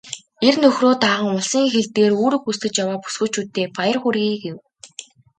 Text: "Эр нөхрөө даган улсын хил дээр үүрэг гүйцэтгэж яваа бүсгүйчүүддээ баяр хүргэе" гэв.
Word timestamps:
"Эр 0.47 0.55
нөхрөө 0.61 0.93
даган 1.03 1.33
улсын 1.37 1.65
хил 1.71 1.87
дээр 1.95 2.13
үүрэг 2.21 2.41
гүйцэтгэж 2.43 2.75
яваа 2.83 2.97
бүсгүйчүүддээ 3.03 3.67
баяр 3.77 3.97
хүргэе" 4.03 4.35
гэв. 4.43 4.57